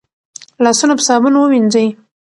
لاسونه 0.63 0.93
په 0.97 1.03
صابون 1.07 1.33
ووينځئ 1.35 1.87